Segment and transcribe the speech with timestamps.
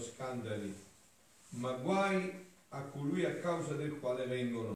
[0.00, 0.74] scandali,
[1.50, 4.74] ma guai a colui a causa del quale vengono.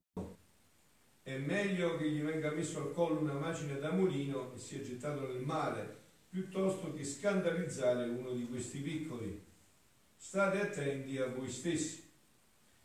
[1.23, 5.27] È meglio che gli venga messo al collo una macina da mulino e sia gettato
[5.27, 9.43] nel mare piuttosto che scandalizzare uno di questi piccoli.
[10.17, 12.03] State attenti a voi stessi.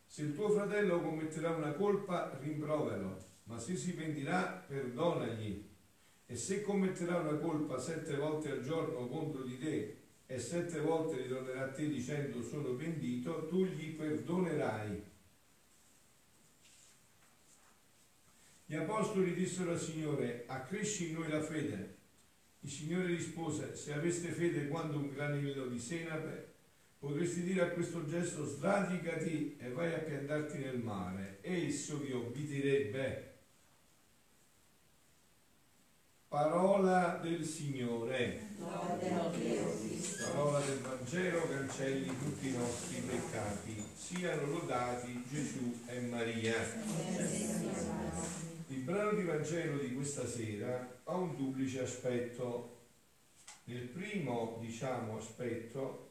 [0.06, 5.68] Se il tuo fratello commetterà una colpa, rimproveralo, ma se si pentirà, perdonagli.
[6.26, 9.99] E se commetterà una colpa sette volte al giorno contro di te
[10.32, 15.02] e sette volte ritornerà a te dicendo sono pentito, tu gli perdonerai.
[18.64, 21.96] Gli apostoli dissero al Signore, accresci in noi la fede.
[22.60, 26.52] Il Signore rispose, se aveste fede quando un granello di senape,
[27.00, 32.12] potresti dire a questo gesto sradicati e vai a piantarti nel mare, e esso vi
[32.12, 33.30] obbedirebbe.
[36.30, 38.50] Parola del Signore.
[38.56, 39.29] Del Vangelo
[41.70, 43.84] cancelli tutti i nostri peccati.
[43.94, 46.56] Siano lodati Gesù e Maria.
[48.66, 52.78] Il brano di Vangelo di questa sera ha un duplice aspetto.
[53.64, 56.08] Nel primo, diciamo, aspetto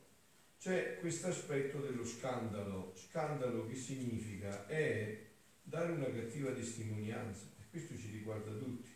[0.62, 2.94] c'è questo aspetto dello scandalo.
[2.96, 5.26] Scandalo che significa è
[5.62, 8.90] dare una cattiva testimonianza e questo ci riguarda tutti,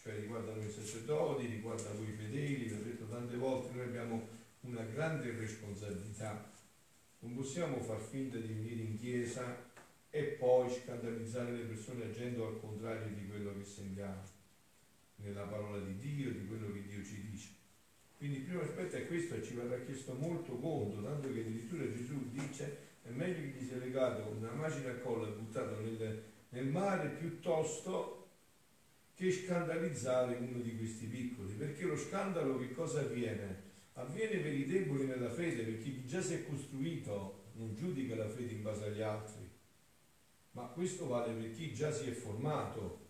[0.00, 4.82] cioè riguarda noi sacerdoti, riguarda voi fedeli, vi ho detto tante volte, noi abbiamo una
[4.82, 6.50] grande responsabilità.
[7.20, 9.72] Non possiamo far finta di venire in chiesa
[10.10, 14.22] e poi scandalizzare le persone agendo al contrario di quello che sembriamo
[15.16, 17.48] nella parola di Dio, di quello che Dio ci dice.
[18.18, 21.90] Quindi il primo aspetto è questo e ci verrà chiesto molto conto, tanto che addirittura
[21.92, 26.22] Gesù dice è meglio che gli sia legato una macina a collo e buttato nel,
[26.50, 28.28] nel mare piuttosto
[29.14, 33.72] che scandalizzare uno di questi piccoli, perché lo scandalo che cosa avviene?
[33.96, 38.28] Avviene per i deboli nella fede, per chi già si è costruito non giudica la
[38.28, 39.48] fede in base agli altri,
[40.52, 43.02] ma questo vale per chi già si è formato.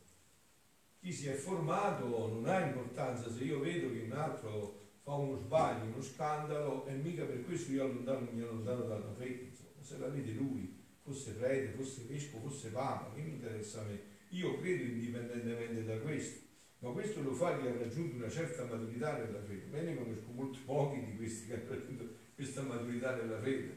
[1.01, 5.37] Chi si è formato non ha importanza se io vedo che un altro fa uno
[5.39, 9.99] sbaglio, uno scandalo e mica per questo io allontano, mi allontano dalla fede, insomma, se
[9.99, 14.01] la vede lui, fosse prete, fosse vescovo, fosse papa, che mi interessa a me?
[14.31, 16.44] Io credo indipendentemente da questo,
[16.85, 19.65] ma questo lo fa chi ha raggiunto una certa maturità nella fede.
[19.71, 23.77] Me ne conosco molto pochi di questi che hanno raggiunto questa maturità nella fede,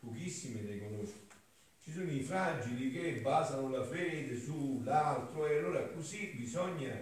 [0.00, 1.28] pochissimi ne conosco
[1.82, 6.94] ci sono i fragili che basano la fede sull'altro e allora così bisogna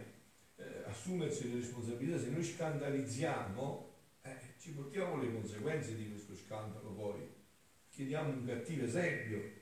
[0.57, 2.19] eh, assumersi le responsabilità.
[2.19, 3.91] Se noi scandalizziamo,
[4.23, 7.29] eh, ci portiamo le conseguenze di questo scandalo poi.
[7.91, 9.57] Chiediamo un cattivo esempio.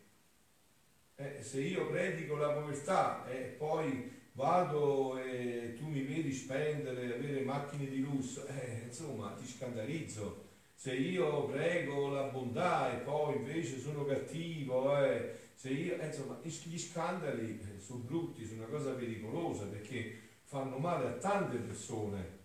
[1.17, 7.41] Eh, se io predico la povertà e poi vado e tu mi vedi spendere, avere
[7.41, 10.45] macchine di lusso, eh, insomma ti scandalizzo
[10.77, 16.39] se io prego la bontà e poi invece sono cattivo, eh, se io, eh, insomma,
[16.43, 22.39] gli scandali eh, sono brutti, sono una cosa pericolosa perché fanno male a tante persone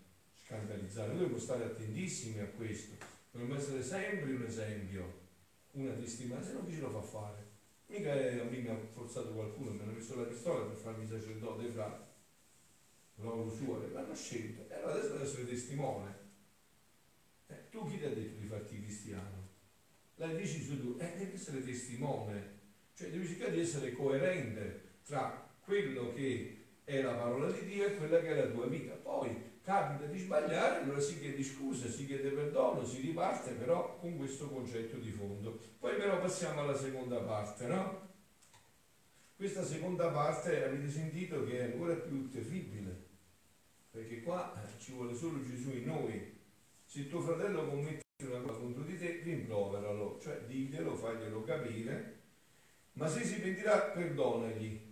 [0.45, 1.09] scandalizzare.
[1.09, 5.19] Noi dobbiamo stare attentissimi a questo, dobbiamo essere sempre un esempio,
[5.73, 7.40] una testimonianza, se no chi ce lo fa fare?
[7.91, 11.05] Mica è, a me mi ha forzato qualcuno, mi hanno messo la pistola per farmi
[11.05, 12.07] sacerdote, fra
[13.15, 16.21] loro suore, l'hanno scelto, e allora adesso deve essere testimone
[17.51, 19.49] eh, tu chi ti ha detto di farti cristiano?
[20.15, 22.59] L'hai deciso tu, eh, devi essere testimone,
[22.95, 27.95] cioè devi cercare di essere coerente tra quello che è la parola di Dio e
[27.97, 28.93] quella che è la tua vita.
[28.93, 34.17] Poi capita di sbagliare, allora si chiede scusa, si chiede perdono, si riparte però con
[34.17, 35.59] questo concetto di fondo.
[35.79, 38.09] Poi però passiamo alla seconda parte, no?
[39.35, 43.09] Questa seconda parte avete sentito che è ancora più terribile,
[43.89, 46.39] perché qua eh, ci vuole solo Gesù in noi
[46.85, 52.19] se tuo fratello commette una cosa contro di te, rimproveralo, cioè diglielo, faglielo capire,
[52.93, 54.90] ma se si pentirà, perdonagli.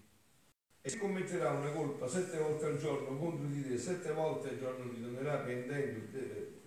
[0.82, 4.60] E se commetterà una colpa sette volte al giorno contro di te, sette volte al
[4.60, 6.58] giorno ritornerà pendendo, eh,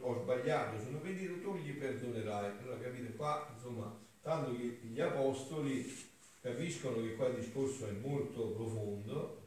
[0.00, 2.58] ho sbagliato, sono pentito, tu gli perdonerai.
[2.58, 8.48] Allora capite qua, insomma, tanto che gli apostoli capiscono che qua il discorso è molto
[8.52, 9.42] profondo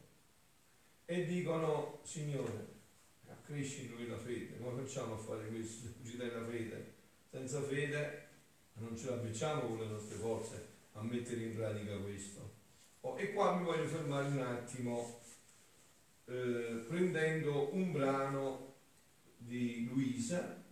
[1.04, 2.66] e dicono, Signore,
[3.28, 4.58] accresci in noi la fede.
[4.58, 6.94] Come facciamo a fare questo ci dai la fede?
[7.30, 8.26] Senza fede
[8.74, 12.57] non ce la facciamo con le nostre forze a mettere in pratica questo.
[13.08, 15.20] Oh, e qua mi voglio fermare un attimo
[16.26, 18.74] eh, prendendo un brano
[19.38, 20.62] di Luisa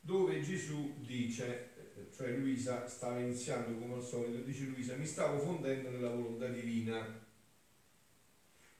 [0.00, 1.72] dove Gesù dice,
[2.14, 7.22] cioè Luisa stava iniziando come al solito, dice Luisa, mi stavo fondendo nella volontà divina,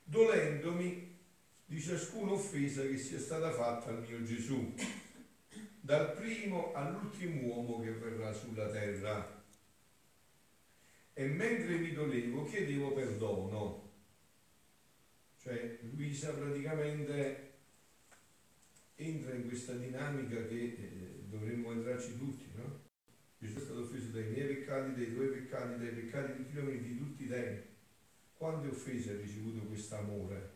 [0.03, 1.19] dolendomi
[1.65, 4.73] di ciascuna offesa che sia stata fatta al mio Gesù,
[5.81, 9.36] dal primo all'ultimo uomo che verrà sulla terra.
[11.19, 13.89] E mentre mi dolevo chiedevo perdono.
[15.41, 17.53] Cioè Luisa praticamente
[18.93, 22.81] entra in questa dinamica che eh, dovremmo entrarci tutti, no?
[23.39, 26.97] Gesù è stato offeso dai miei peccati, dai tuoi peccati, dai peccati di tutti di
[26.99, 27.67] tutti i tempi.
[28.35, 30.51] Quante offese ha ricevuto questo amore?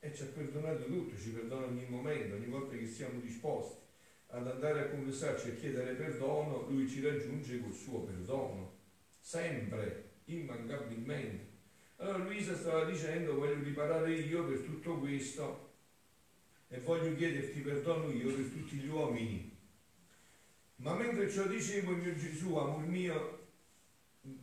[0.00, 3.82] E ci ha perdonato tutto, ci perdona ogni momento, ogni volta che siamo disposti
[4.28, 8.73] ad andare a confessarci e chiedere perdono, lui ci raggiunge col suo perdono,
[9.24, 11.52] sempre, immancabilmente.
[11.96, 15.72] Allora Luisa stava dicendo, voglio riparare io per tutto questo
[16.68, 19.56] e voglio chiederti perdono io per tutti gli uomini.
[20.76, 23.38] Ma mentre ciò dicevo, il mio Gesù, amor mio,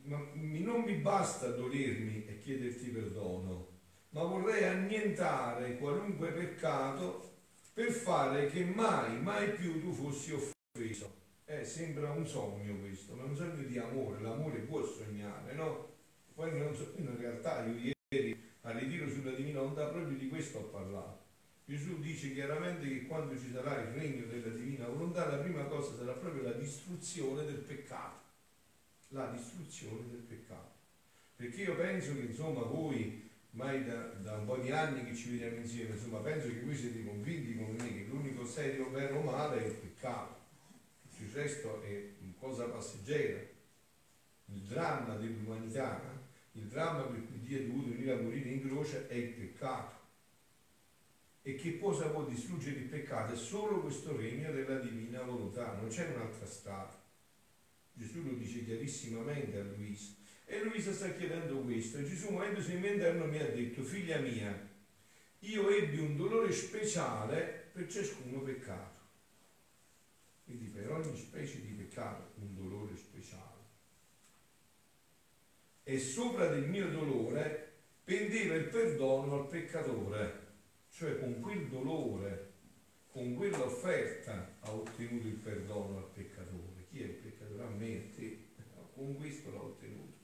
[0.06, 3.68] non mi basta dolermi e chiederti perdono,
[4.10, 7.36] ma vorrei annientare qualunque peccato
[7.72, 11.21] per fare che mai, mai più tu fossi offeso.
[11.52, 15.90] Eh, sembra un sogno questo, ma un sogno di amore, l'amore può sognare, no?
[16.34, 20.60] Poi non so, in realtà io ieri al ritiro sulla divina onda proprio di questo
[20.60, 21.20] ho parlato.
[21.66, 25.98] Gesù dice chiaramente che quando ci sarà il regno della divina volontà, la prima cosa
[25.98, 28.20] sarà proprio la distruzione del peccato.
[29.10, 30.72] La distruzione del peccato.
[31.36, 35.32] Perché io penso che insomma voi ormai da, da, un po' di anni che ci
[35.32, 39.22] vediamo insieme, insomma penso che voi siete convinti come me che l'unico serio bene o
[39.22, 40.41] male è il peccato,
[41.32, 43.40] il resto è cosa passeggera.
[44.46, 46.02] Il dramma dell'umanità,
[46.54, 50.00] il dramma per cui Dio è dovuto venire a morire in croce è il peccato.
[51.44, 53.34] E che cosa può distruggere il peccato?
[53.34, 57.00] È solo questo regno della divina volontà, non c'è un'altra strada.
[57.94, 60.14] Gesù lo dice chiarissimamente a Luisa
[60.46, 62.04] e Luisa sta chiedendo questo.
[62.04, 64.70] Gesù, muovendosi in interno, mi ha detto, figlia mia,
[65.40, 69.01] io ebbi un dolore speciale per ciascuno peccato.
[70.52, 73.60] Quindi per ogni specie di peccato un dolore speciale.
[75.84, 77.72] E sopra del mio dolore
[78.04, 80.48] pendeva il perdono al peccatore,
[80.90, 82.52] cioè con quel dolore,
[83.08, 86.86] con quella offerta ha ottenuto il perdono al peccatore.
[86.90, 87.64] Chi è il peccatore?
[87.64, 88.50] A me a te.
[88.94, 90.18] Con questo l'ha ottenuto.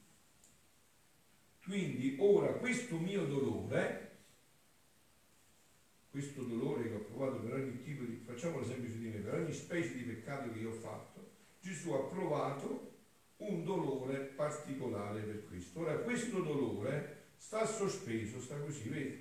[1.64, 4.07] Quindi ora questo mio dolore,
[6.10, 9.34] questo dolore che ho provato per ogni tipo di, facciamo l'esempio su di me, per
[9.34, 12.96] ogni specie di peccato che io ho fatto, Gesù ha provato
[13.36, 15.80] un dolore particolare per questo.
[15.80, 19.20] Ora questo dolore sta sospeso, sta così, vedi?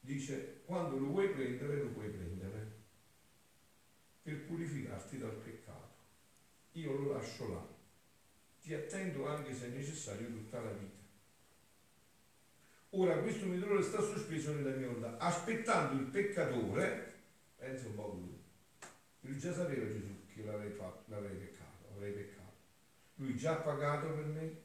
[0.00, 2.76] Dice, quando lo vuoi prendere, lo puoi prendere
[4.22, 5.96] per purificarti dal peccato.
[6.72, 7.76] Io lo lascio là
[8.68, 11.07] ti attendo anche se è necessario tutta la vita.
[12.90, 17.12] Ora questo dolore sta sospeso nella mia onda, aspettando il peccatore,
[17.56, 18.38] pensa un po' lui,
[19.20, 22.56] lui già sapeva Gesù che l'avrei fatto, l'avrei peccato, avrei peccato.
[23.16, 24.56] Lui già ha pagato per me,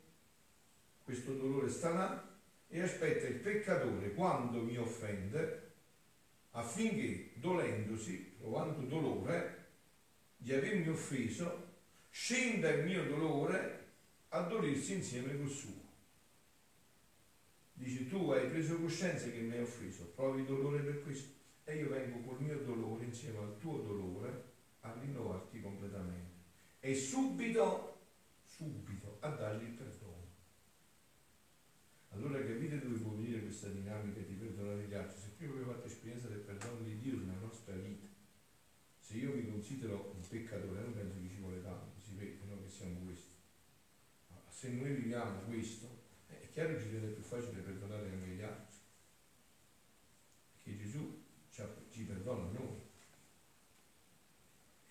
[1.03, 2.37] questo dolore sta là
[2.69, 5.71] e aspetta il peccatore quando mi offende
[6.51, 9.65] affinché dolendosi, provando dolore
[10.37, 11.71] di avermi offeso,
[12.09, 13.87] scenda il mio dolore
[14.29, 15.82] addolirsi insieme col suo.
[17.83, 21.33] Dice tu hai preso coscienza che mi hai offeso, provi dolore per questo
[21.65, 26.31] e io vengo col mio dolore insieme al tuo dolore a rinnovarti completamente
[26.79, 27.99] e subito,
[28.45, 30.31] subito a dargli il perdono.
[32.11, 35.19] Allora capite dove può venire questa dinamica di perdonare gli altri?
[35.19, 38.07] Se prima abbiamo fatto esperienza del perdono di Dio nella nostra vita,
[38.97, 42.61] se io mi considero un peccatore, non penso che ci vuole tanto, si vede no,
[42.63, 43.33] che siamo questi
[44.63, 46.02] se noi viviamo questo,
[46.53, 48.77] è chiaro che ci viene più facile perdonare anche gli altri.
[50.51, 51.23] Perché Gesù
[51.89, 52.79] ci perdona noi.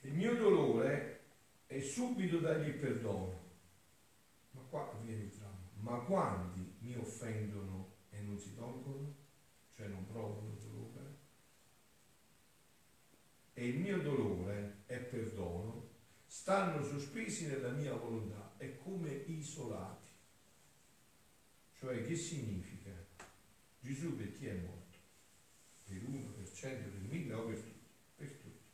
[0.00, 1.20] Il mio dolore
[1.66, 3.50] è subito dargli il perdono.
[4.50, 5.70] Ma qua viene il dramma.
[5.74, 9.14] Ma quanti mi offendono e non si tolgono?
[9.76, 11.16] Cioè non provano dolore?
[13.52, 15.90] E il mio dolore è perdono,
[16.26, 20.01] stanno sospesi nella mia volontà è come isolati.
[21.82, 22.92] Cioè che significa?
[23.80, 24.98] Gesù per chi è morto?
[25.82, 27.88] Per l'uno, per cento, per mille o per tutti?
[28.14, 28.68] Per tutti.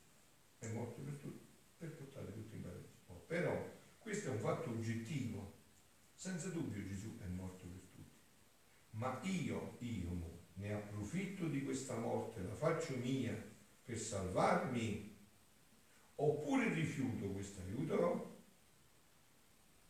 [0.59, 1.47] È morto per tutti,
[1.79, 3.25] per portare tutti in paradiso.
[3.27, 5.55] Però questo è un fatto oggettivo.
[6.13, 8.11] Senza dubbio Gesù è morto per tutti.
[8.91, 13.35] Ma io, io ne approfitto di questa morte, la faccio mia
[13.85, 15.17] per salvarmi
[16.75, 18.37] rifiuto questo aiuto?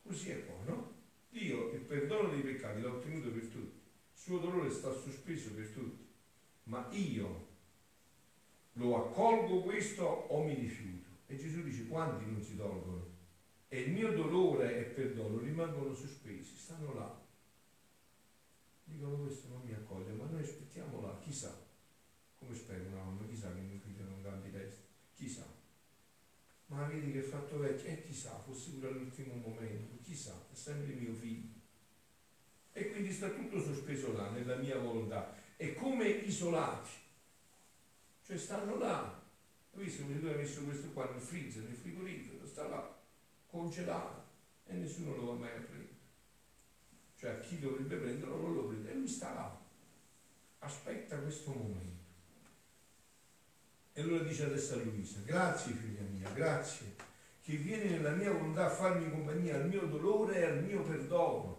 [0.03, 0.97] Così è poi, no?
[1.31, 5.71] Dio il perdono dei peccati l'ha ottenuto per tutti, il suo dolore sta sospeso per
[5.71, 6.07] tutti,
[6.65, 7.47] ma io
[8.75, 11.09] lo accolgo questo o mi rifiuto?
[11.25, 13.07] E Gesù dice quanti non si tolgono?
[13.69, 17.27] E il mio dolore e perdono rimangono sospesi, stanno là.
[18.85, 21.67] Dicono questo non mi accoglie, ma noi aspettiamo là, chissà.
[22.39, 24.83] Come spero una mamma, chissà che mio figlio non cambi testa,
[25.15, 25.47] chissà.
[26.67, 30.55] Ma vedi che è fatto vecchio, e eh, chissà, fosse pure all'ultimo momento, chissà, è
[30.55, 31.58] sempre mio figlio.
[33.19, 35.35] Sta tutto sospeso là, nella mia volontà.
[35.57, 36.91] E come isolati,
[38.25, 39.21] cioè stanno là.
[39.75, 42.97] Hai visto come tu hai messo questo qua nel freezer, nel frigorifero, sta là,
[43.49, 44.23] congelato,
[44.67, 45.97] e nessuno lo va mai a prendere.
[47.17, 49.61] Cioè chi dovrebbe prenderlo non lo prende, e lui sta là,
[50.61, 52.05] aspetta questo momento.
[53.95, 56.95] E allora dice adesso a Luisa, grazie figlia mia, grazie,
[57.43, 61.58] che vieni nella mia volontà a farmi compagnia al mio dolore e al mio perdono.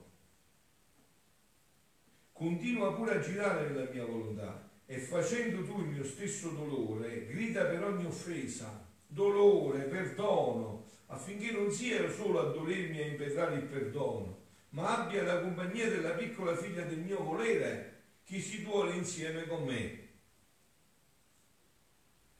[2.39, 7.65] Continua pure a girare nella mia volontà e facendo tu il mio stesso dolore, grida
[7.65, 14.38] per ogni offesa, dolore, perdono, affinché non sia solo a dolermi a impetrare il perdono,
[14.69, 19.65] ma abbia la compagnia della piccola figlia del mio volere, che si duole insieme con
[19.65, 20.08] me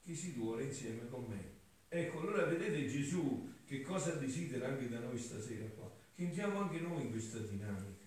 [0.10, 1.58] chi si duole insieme con me.
[1.89, 5.91] Ecco, allora vedete Gesù che cosa desidera anche da noi stasera qua?
[6.15, 7.99] Che entriamo anche noi in questa dinamica,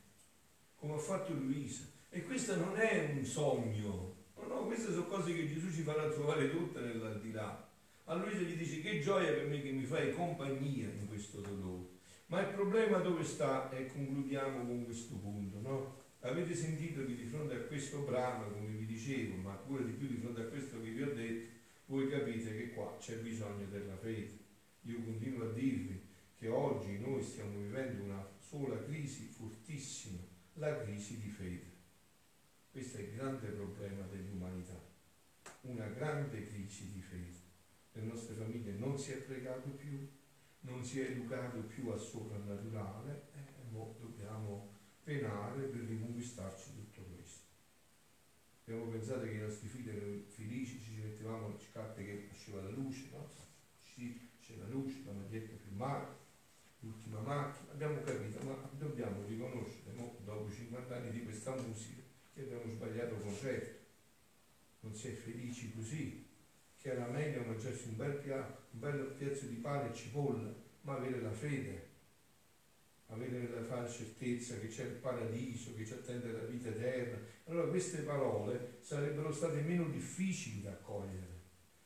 [0.82, 1.84] come ha fatto Luisa.
[2.10, 6.10] E questo non è un sogno, no, no, queste sono cose che Gesù ci farà
[6.10, 7.70] trovare tutte nell'aldilà.
[8.06, 11.86] A Luisa gli dice che gioia per me che mi fai compagnia in questo dolore.
[12.26, 13.70] Ma il problema dove sta?
[13.70, 16.00] E concludiamo con questo punto, no?
[16.22, 20.08] Avete sentito che di fronte a questo brano, come vi dicevo, ma pure di più
[20.08, 21.50] di fronte a questo che vi ho detto,
[21.86, 24.36] voi capite che qua c'è bisogno della fede.
[24.82, 26.02] Io continuo a dirvi
[26.36, 30.18] che oggi noi stiamo vivendo una sola crisi fortissima,
[30.54, 31.71] la crisi di fede.
[32.71, 34.80] Questo è il grande problema dell'umanità,
[35.62, 37.40] una grande crisi di fede.
[37.92, 40.09] Le nostre famiglie non si è pregato più,
[40.61, 44.71] non si è educato più al soprannaturale e eh, dobbiamo
[45.02, 47.47] penare per riconquistarci tutto questo.
[48.64, 52.71] Abbiamo pensato che i nostri figli erano felici, ci mettevamo le scarpe che faceva la
[52.71, 53.28] luce, no?
[53.80, 56.22] Sì, c'è la luce, la maglietta macchina,
[56.82, 60.16] l'ultima macchina, abbiamo capito, ma dobbiamo riconoscere, no?
[60.24, 62.02] dopo 50 anni di questa musica,
[62.34, 63.80] che abbiamo sbagliato concetto.
[64.80, 66.26] Non si è felici così,
[66.76, 70.96] che era meglio mangiarsi un bel, piatto, un bel pezzo di pane e cipolla, ma
[70.96, 71.90] avere la fede,
[73.06, 77.18] avere la fare certezza che c'è il paradiso, che ci attende la vita eterna.
[77.44, 81.40] Allora queste parole sarebbero state meno difficili da accogliere.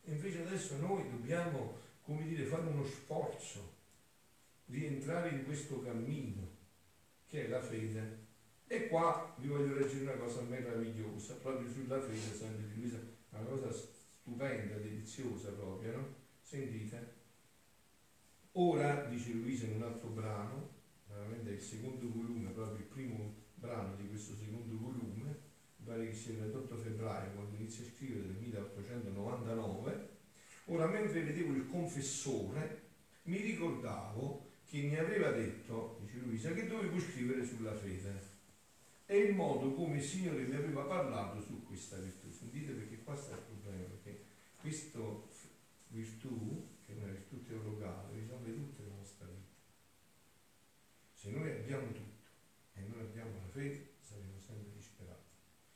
[0.05, 3.76] E invece adesso noi dobbiamo, come dire, fare uno sforzo,
[4.67, 6.49] rientrare in questo cammino,
[7.27, 8.25] che è la fede.
[8.67, 12.99] E qua vi voglio leggere una cosa meravigliosa, proprio sulla fede, di Luisa,
[13.31, 16.15] una cosa stupenda, deliziosa proprio, no?
[16.41, 17.15] Sentite.
[18.53, 20.71] Ora, dice Luisa in un altro brano,
[21.09, 25.45] veramente il secondo volume, proprio il primo brano di questo secondo volume,
[25.85, 30.09] pare che sia il 28 febbraio, quando inizio a scrivere nel 1899,
[30.67, 32.83] ora mentre vedevo il confessore
[33.25, 38.35] mi ricordavo che mi aveva detto, dice Luisa, che dovevo scrivere sulla fede
[39.07, 42.31] e il modo come il Signore mi aveva parlato su questa virtù.
[42.31, 44.25] Sentite perché qua sta il problema, perché
[44.61, 44.99] questa
[45.89, 49.55] virtù, che è una virtù teologale, risolve tutte le nostre vite.
[51.13, 52.27] Se noi abbiamo tutto
[52.75, 55.31] e non abbiamo la fede, saremo sempre disperati.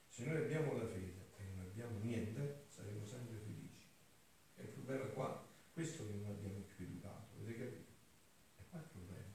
[0.09, 3.87] Se noi abbiamo la fede e non abbiamo niente, saremo sempre felici.
[4.56, 7.90] E il problema qua, questo che non abbiamo più educato, avete capito?
[8.59, 9.28] E qua è il problema.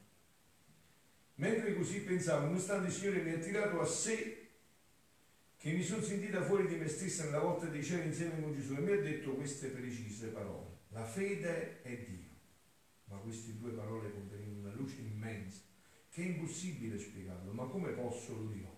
[1.75, 4.47] Così pensavo, nonostante il Signore mi ha tirato a sé,
[5.57, 8.75] che mi sono sentita fuori di me stessa nella volta dei cieli insieme con Gesù
[8.75, 10.77] e mi ha detto queste precise parole.
[10.89, 12.29] La fede è Dio.
[13.05, 15.61] Ma queste due parole contengono una luce immensa
[16.09, 18.73] che è impossibile spiegarlo, ma come posso lo dirò.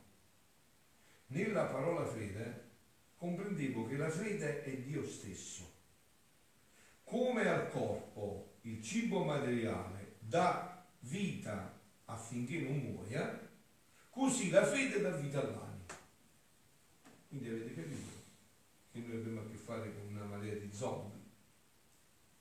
[1.27, 2.69] Nella parola fede
[3.17, 5.71] comprendevo che la fede è Dio stesso.
[7.03, 11.76] Come al corpo il cibo materiale dà vita
[12.07, 13.49] affinché non muoia,
[14.09, 15.85] così la fede dà vita all'anima.
[17.29, 18.11] Quindi avete capito
[18.91, 21.21] che noi abbiamo a che fare con una marea di zombie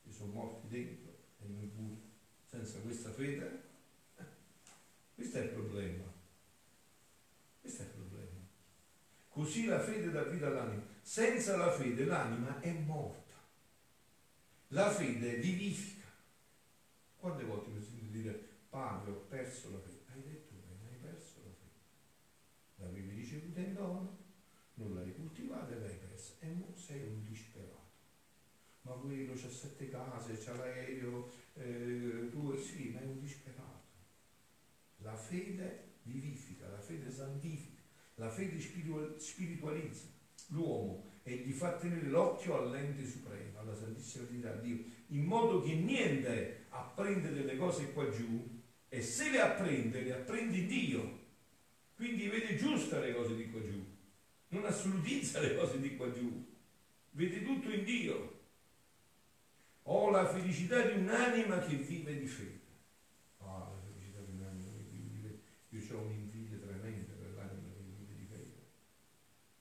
[0.04, 1.96] che sono morti dentro e noi pure
[2.49, 3.66] senza questa fede
[5.16, 6.04] questo è il problema.
[7.62, 8.40] Questo è il problema.
[9.30, 10.82] Così la fede dà vita all'anima.
[11.00, 13.35] Senza la fede l'anima è morta.
[14.68, 16.04] La fede vivifica
[18.76, 21.80] padre ho perso la fede, hai detto bene, hai perso la fede,
[22.76, 24.18] l'avevi ricevuta in dono,
[24.75, 27.75] non l'hai coltivata e l'hai persa e mo sei un disperato.
[28.83, 33.64] Ma quello c'ha sette case, c'ha l'aereo, eh, due sì, ma è un disperato.
[34.99, 37.80] La fede vivifica, la fede santifica,
[38.16, 40.09] la fede spiritualizza
[40.49, 45.75] l'uomo e gli fa tenere l'occhio all'ente supremo, alla Santissima Trinità, Dio, in modo che
[45.75, 48.56] niente apprende delle cose qua giù
[48.88, 51.25] e se le apprende, le apprende Dio.
[51.95, 53.83] Quindi vede giusta le cose di qua giù,
[54.49, 56.45] non assolutizza le cose di qua giù,
[57.12, 58.35] vede tutto in Dio.
[59.85, 62.61] Ho la felicità di un'anima che vive di fede.
[63.38, 65.40] Ah, la felicità di un'anima che vive di fede.
[65.71, 68.52] Io ho un'invidia tremenda per l'anima che vive di fede.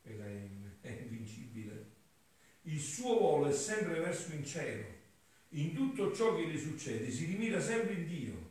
[0.01, 0.47] Quella è,
[0.81, 1.91] è invincibile.
[2.63, 4.85] Il suo volo è sempre verso il cielo.
[5.49, 8.44] In tutto ciò che le succede si rimira sempre in Dio.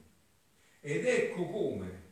[0.87, 2.03] Ed ecco come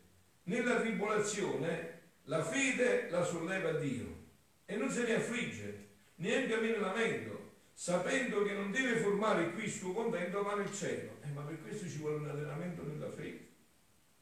[0.45, 4.21] nella tribolazione la fede la solleva a Dio
[4.65, 9.71] e non se ne affligge, neanche viene lamento, sapendo che non deve formare qui il
[9.71, 11.19] suo contento ma nel cielo.
[11.23, 13.47] Eh, ma per questo ci vuole un allenamento nella fede.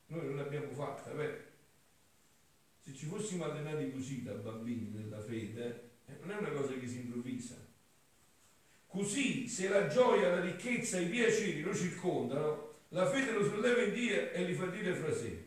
[0.07, 1.37] Noi non l'abbiamo fatta, vero?
[2.80, 6.88] Se ci fossimo allenati così da bambini nella fede, eh, non è una cosa che
[6.88, 7.54] si improvvisa.
[8.88, 13.92] Così, se la gioia, la ricchezza, i piaceri lo circondano, la fede lo solleva in
[13.92, 15.47] Dio e li fa dire fra sé,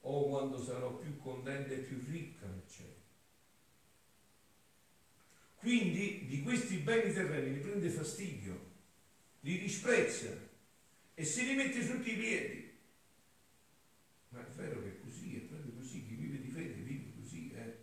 [0.00, 3.00] oh quando sarò più contenta e più ricca nel cielo.
[5.56, 8.70] Quindi di questi beni terreni ne prende fastidio,
[9.40, 10.36] li disprezza
[11.14, 12.70] e si li mette sotto i piedi.
[14.30, 17.52] Ma è vero che è così, è proprio così, chi vive di fede vive così,
[17.52, 17.76] eh?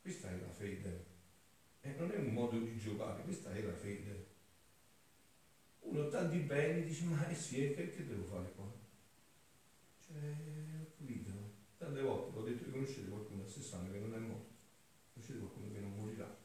[0.00, 1.04] Questa è la fede.
[1.82, 4.11] Eh, non è un modo di giocare, questa è la fede.
[5.92, 8.64] Uno tanti beni, dice, ma eh sì, che, che devo fare qua?
[10.00, 10.16] Cioè,
[10.80, 11.30] ho capito.
[11.76, 14.54] Tante volte ho detto, conoscete qualcuno a 60 che non è morto?
[15.12, 16.40] Conoscete qualcuno che non morirà?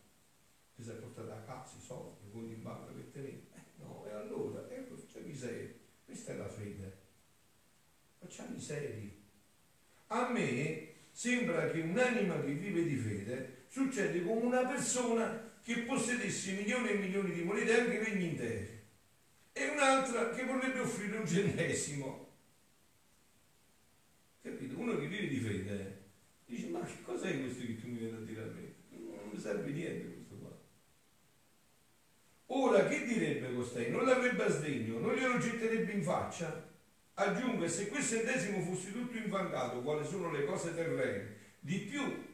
[0.75, 3.41] ti sei portato a casa i soldi, i conti in banca per tenere.
[3.53, 5.79] Eh, no, e allora, ecco, i seri.
[6.03, 6.97] Questa è la fede.
[8.19, 9.23] Facciamo i seri.
[10.07, 16.51] A me sembra che un'anima che vive di fede succede come una persona che possedesse
[16.51, 18.76] milioni e milioni di monete anche regni interi
[19.57, 22.27] e un'altra che vorrebbe offrire un centesimo.
[24.41, 24.77] Capito?
[24.79, 26.05] Uno che vive di fede
[26.45, 28.73] dice ma che cos'è questo che tu mi vieni a dire a me?
[28.89, 30.17] Non mi serve niente
[32.49, 33.91] Ora che direbbe costei?
[33.91, 36.65] Non l'avrebbe a sdegno, non glielo getterebbe in faccia?
[37.15, 42.25] Aggiunge, se quel centesimo fosse tutto infangato, quali sono le cose terrene, di più,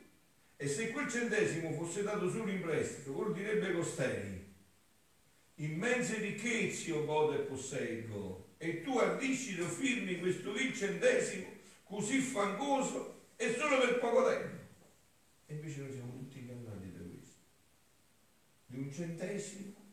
[0.56, 4.43] e se quel centesimo fosse dato solo in prestito, vuol direbbe costei,
[5.66, 11.48] immense ricchezze io godo e posseggo, e tu ardisci di offrirmi questo vil centesimo
[11.84, 14.62] così fangoso e solo per poco tempo.
[15.46, 17.38] E invece noi siamo tutti ingannati da questo.
[18.66, 19.84] Di un centesimo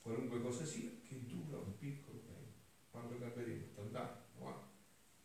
[0.00, 2.58] qualunque cosa sia, che dura un piccolo tempo.
[2.90, 4.68] Quando capiremo 80 anni, 90,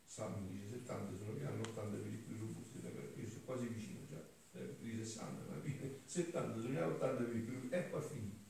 [0.04, 2.78] Salmo dice 70 sono più anni, 80 per i più robusti,
[3.16, 5.60] io sono quasi vicino già, eh, di 60, ma
[6.04, 8.44] 70 sono già 80 per i più e poi è finita.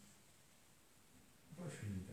[1.55, 2.13] Poi è finita.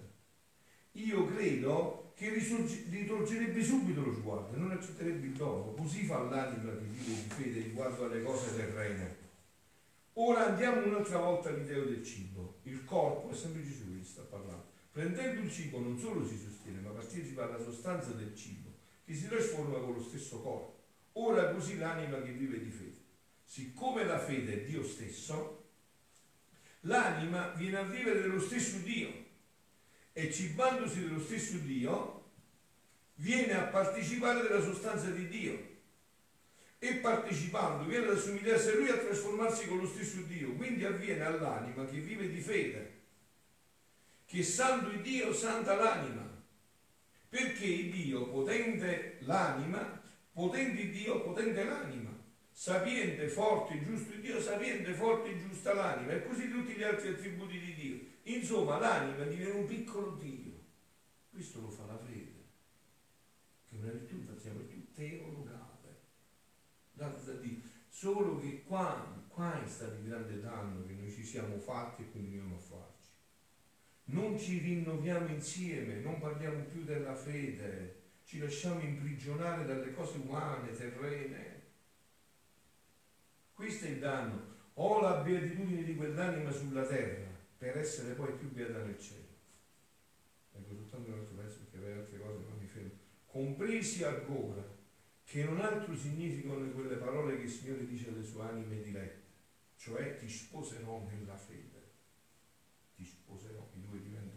[0.94, 6.86] Io credo che ritorgerebbe subito lo sguardo, non accetterebbe il dono, così fa l'anima che
[6.86, 9.18] vive di fede riguardo alle cose terrene.
[10.14, 12.60] Ora andiamo un'altra volta all'idea del cibo.
[12.64, 14.72] Il corpo è sempre Gesù sta parlando.
[14.92, 18.70] Prendendo il cibo non solo si sostiene, ma partecipa alla sostanza del cibo,
[19.04, 20.82] che si trasforma con lo stesso corpo.
[21.14, 23.02] Ora così l'anima che vive di fede.
[23.44, 25.72] Siccome la fede è Dio stesso,
[26.82, 29.23] l'anima viene a vivere dello stesso Dio
[30.14, 32.32] e cibandosi dello stesso Dio
[33.16, 35.72] viene a partecipare della sostanza di Dio
[36.80, 40.54] e partecipando viene ad assomigliarsi a lui a trasformarsi con lo stesso Dio.
[40.54, 43.02] Quindi avviene all'anima che vive di fede
[44.26, 46.28] che santo il Dio santa l'anima,
[47.30, 52.10] perché Dio potente l'anima, potente Dio potente l'anima,
[52.52, 57.74] sapiente, forte, giusto Dio, sapiente, forte giusta l'anima, e così tutti gli altri attributi di
[57.76, 58.00] Dio.
[58.24, 60.52] Insomma, l'anima diviene un piccolo Dio.
[61.30, 62.44] Questo lo fa la fede,
[63.68, 66.02] che è una virtù, infatti, è virtù teologale,
[66.94, 67.60] data da Dio.
[67.88, 72.12] Solo che qua, qua è stato il grande danno che noi ci siamo fatti e
[72.12, 72.94] continuiamo a fare
[74.06, 80.72] non ci rinnoviamo insieme, non parliamo più della fede, ci lasciamo imprigionare dalle cose umane,
[80.72, 81.62] terrene.
[83.54, 84.52] Questo è il danno.
[84.76, 87.33] Ho la beatitudine di quell'anima sulla terra
[87.64, 89.32] per essere poi più beata nel cielo.
[90.52, 92.92] Ecco, soltanto un altro pezzo perché aveva altre cose, ma mi fermo.
[93.26, 94.62] Compresi ancora
[95.24, 99.22] che non altro significano quelle parole che il Signore dice alle sue anime dilette,
[99.78, 101.72] cioè ti sposerò nella fede
[102.96, 104.34] ti sposerò, i due diventano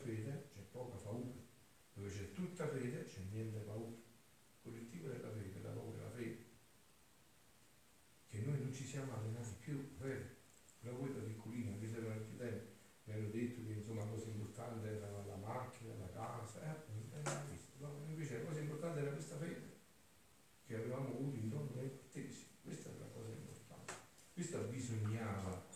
[0.00, 1.38] fede c'è poca paura,
[1.94, 3.94] dove c'è tutta fede c'è niente paura.
[3.94, 6.48] Il correttivo della fede, la paura, la fede.
[8.28, 10.38] Che noi non ci siamo allenati più, vero?
[10.80, 14.28] Da voi da piccolini, anche se erano architetti, mi hanno detto che insomma la cosa
[14.28, 17.72] importante era la macchina, la casa, eh, era questo.
[17.78, 19.78] No, invece la cosa importante era questa fede
[20.66, 22.48] che avevamo avuto intorno ai battesimi.
[22.62, 23.94] Questa è la cosa importante.
[24.32, 25.66] Questa bisognava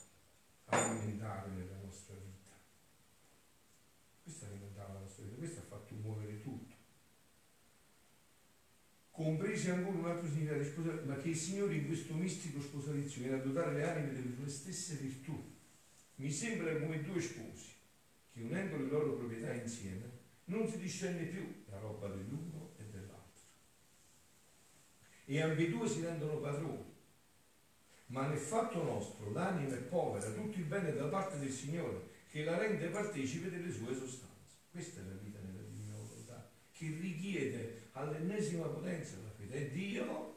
[0.67, 2.53] alimentare nella nostra vita.
[4.23, 6.75] Questa alimentava la nostra vita, questo ha fatto muovere tutto.
[9.65, 13.23] Compresi ancora un altro significato di sposalizio, ma che il Signore in questo mistico sposalizio
[13.23, 15.53] viene a dotare le anime delle sue stesse virtù.
[16.17, 17.73] Mi sembra come due sposi
[18.33, 20.11] che unendo le loro proprietà insieme
[20.47, 23.47] non si discende più la roba dell'uno e dell'altro.
[25.25, 26.93] E ambedue si rendono padroni.
[28.07, 32.45] Ma nel fatto nostro l'anima è povera, tutto il bene da parte del Signore, che
[32.45, 34.57] la rende partecipe delle sue sostanze.
[34.71, 39.67] Questa è la vita nella divina volontà, che richiede all'ennesima potenza la fede.
[39.67, 40.33] È Dio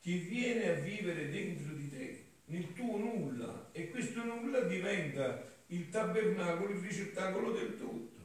[0.00, 5.90] che viene a vivere dentro di te, nel tuo nulla, e questo nulla diventa il
[5.90, 8.16] tabernacolo, il ricettacolo del tutto.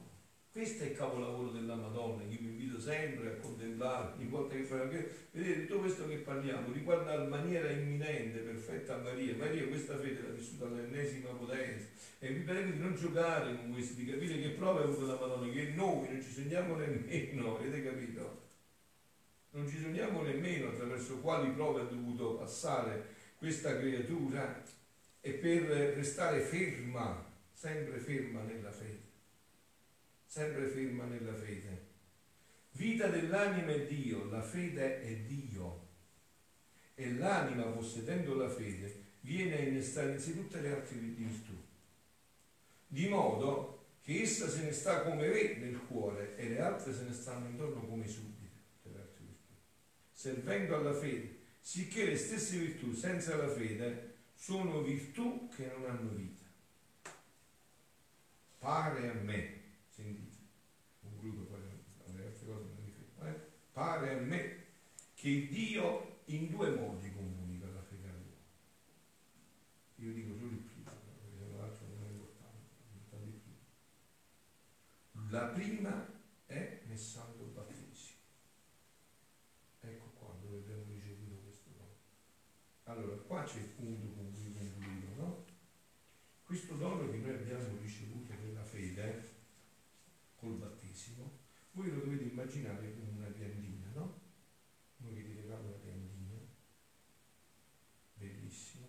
[0.52, 4.68] Questo è il capolavoro della Madonna, che vi invito sempre a contemplare, ogni volta che
[4.72, 9.36] anche, vedete, tutto questo che parliamo riguarda in maniera imminente, perfetta a Maria.
[9.36, 11.88] Maria questa fede l'ha vissuta all'ennesima potenza.
[12.20, 15.20] E vi prego di non giocare con questo, di capire che prova ha avuto la
[15.20, 18.43] Madonna, che noi non ci sogniamo nemmeno, avete capito?
[19.54, 23.06] Non ci sogniamo nemmeno attraverso quali prove ha dovuto passare
[23.38, 24.64] questa creatura
[25.22, 25.64] e per
[25.96, 29.12] restare ferma, sempre ferma nella fede
[30.34, 31.92] sempre ferma nella fede.
[32.72, 35.90] Vita dell'anima è Dio, la fede è Dio.
[36.96, 41.54] E l'anima, possedendo la fede, viene a innestare in sé tutte le altre virtù.
[42.88, 47.04] Di modo che essa se ne sta come re nel cuore e le altre se
[47.04, 48.43] ne stanno intorno come virtù.
[50.24, 56.12] Servendo alla fede, sicché le stesse virtù senza la fede sono virtù che non hanno
[56.12, 56.46] vita.
[58.58, 59.60] Pare a me
[59.90, 60.38] sentite,
[61.02, 62.70] concludo poi le altre cose
[63.20, 63.40] eh?
[63.74, 64.64] pare a me
[65.14, 68.38] che Dio in due modi comunica la fede all'uomo.
[69.96, 72.70] Io dico solo il primo, perché l'altro non è importante.
[75.32, 76.08] La prima
[76.46, 78.22] è santo battesimo.
[79.86, 81.96] Ecco qua dove abbiamo ricevuto questo dono.
[82.86, 85.46] Allora, qua c'è il punto con cui concludo, no?
[86.44, 89.32] Questo dono che noi abbiamo ricevuto della fede,
[90.36, 91.40] col battesimo,
[91.72, 94.20] voi lo dovete immaginare come una piantina, no?
[94.98, 96.38] Noi vi regalo una piantina,
[98.14, 98.86] bellissima,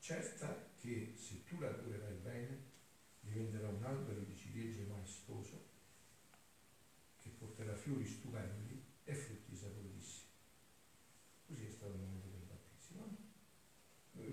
[0.00, 2.58] certa che se tu la curerai bene
[3.20, 5.68] diventerà un albero di ciliegie maestoso
[7.18, 10.28] che porterà fiori stupendi e frutti saporissimi.
[11.46, 13.06] Così è stato il momento del battesimo.
[13.06, 13.28] No?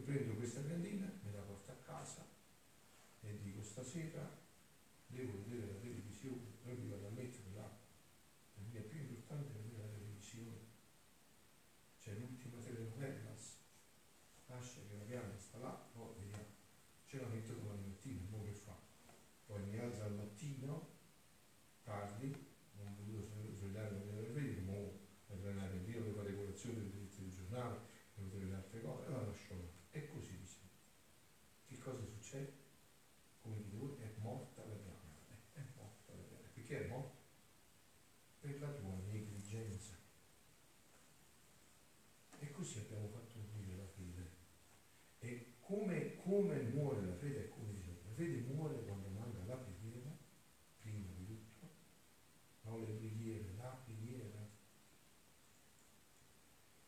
[0.08, 2.26] Prendo questa piantina, me la porto a casa
[3.21, 3.39] e
[3.98, 4.30] dico stasera
[5.08, 9.78] devo vedere la televisione, noi vi vado a mettere là, la mia più importante è
[9.78, 10.58] la televisione,
[12.00, 13.36] c'è l'ultima telenovela,
[14.48, 16.46] lascia che la pianta sta là, poi vediamo,
[17.06, 18.78] ce la metto domani mattina, mo che fa?
[19.46, 20.88] Poi mi alzo al mattino,
[21.84, 22.36] tardi,
[22.76, 27.00] non ho voluto svegliare la mia vedere, mo per allenare Dio, devo fare colazione, devo
[27.00, 27.80] vedere il giornale,
[28.14, 29.70] devo vedere le altre cose, e la lascio là.
[29.92, 30.78] E così di sempre.
[31.66, 32.66] Che cosa succede?
[33.42, 34.98] Come dite voi, è morta la pianta
[35.54, 36.14] è morto
[36.54, 37.16] perché è morto
[38.42, 39.96] per la tua negligenza
[42.40, 44.32] e così abbiamo fatto morire la fede
[45.20, 45.54] e
[46.38, 50.15] come, muore la fede è come dice la fede muore quando manca la preghiera
[50.80, 51.47] prima di tutto
[52.62, 54.45] non le preghiere, la preghiera.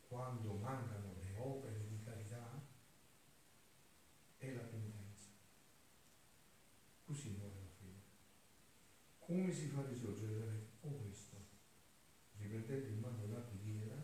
[0.07, 2.61] Quando mancano le opere di carità
[4.37, 5.29] e la penitenza.
[7.05, 8.01] Così muore la fede.
[9.19, 10.37] Come si fa risorgere?
[10.37, 10.67] La fede?
[10.79, 11.37] Con questo,
[12.37, 13.95] riprendendo in mano la preghiera,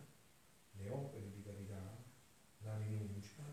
[0.72, 2.04] le opere di carità,
[2.60, 3.44] la rinuncia,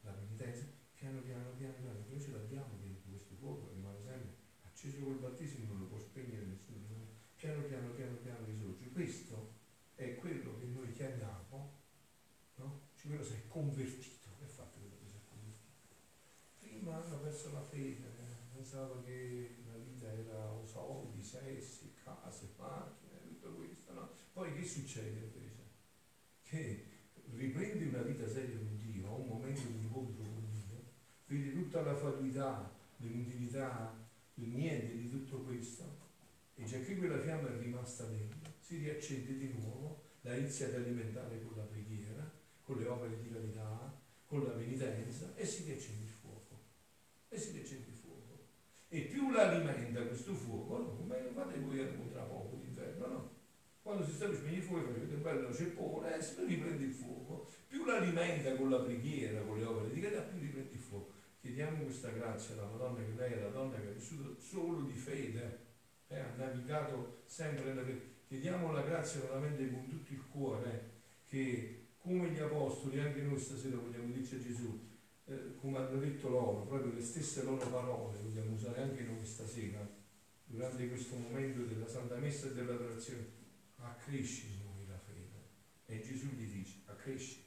[0.00, 0.64] la penitenza,
[0.98, 5.18] piano piano, piano piano, noi ce l'abbiamo dentro questo fuoco che rimane sempre acceso col
[5.18, 6.88] battesimo, non lo può spegnere nessuno,
[7.36, 8.90] piano piano, piano piano risorge.
[8.90, 9.54] Questo
[9.94, 11.78] è quello che noi chiamiamo,
[12.56, 12.80] no?
[12.96, 15.94] Cioè quello si è convertito, che ha fatto quello che si è convertito?
[16.58, 18.52] Prima hanno perso la fede, eh?
[18.52, 24.10] pensava che la vita era soldi, sessi, case, macchine, tutto questo, no?
[24.32, 25.66] Poi che succede invece?
[26.42, 26.84] Che
[27.32, 30.84] riprendi una vita seria con Dio, a un momento di incontro con Dio,
[31.26, 35.42] vedi tutta la fatuità, l'inutilità, il niente di tutto
[37.18, 42.30] fiamma è rimasta dentro, si riaccende di nuovo, la inizia ad alimentare con la preghiera,
[42.62, 46.58] con le opere di carità, con la penitenza e si riaccende il fuoco.
[47.28, 48.46] E si riaccende il fuoco.
[48.88, 53.37] E più l'alimenta questo fuoco, come fate voi tra poco d'inverno, no?
[53.88, 56.92] Quando si sta per spegnere il fuoco, avete un bello cepone e si riprende il
[56.92, 57.48] fuoco.
[57.66, 61.12] Più l'alimenta con la preghiera, con le opere di carità, più riprende il fuoco.
[61.40, 64.92] Chiediamo questa grazia alla Madonna, che lei è la donna che ha vissuto solo di
[64.92, 65.60] fede,
[66.08, 68.16] eh, ha navigato sempre nella fede.
[68.26, 70.90] Chiediamo la grazia veramente con tutto il cuore,
[71.24, 74.78] che come gli apostoli, anche noi stasera vogliamo dirci a Gesù,
[75.24, 79.80] eh, come hanno detto loro, proprio le stesse loro parole vogliamo usare anche noi stasera,
[80.44, 83.37] durante questo momento della Santa Messa e dell'adorazione,
[83.80, 85.48] accresci in noi la fede.
[85.86, 87.44] E Gesù gli dice, accresci.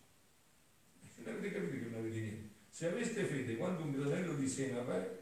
[1.04, 2.50] E non avete capito che non avete niente.
[2.70, 5.20] Se aveste fede quando un granello di senape,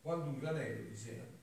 [0.00, 1.38] quando un granello di senape,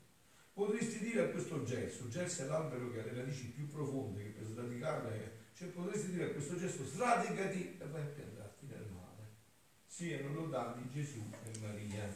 [0.54, 4.30] potresti dire a questo gesto, gesso è l'albero che ha le radici più profonde, che
[4.30, 9.28] per sradicarle cioè potresti dire a questo gesto sradicati e vai a piantarti nel mare.
[9.88, 12.16] Siano lodati Gesù e Maria.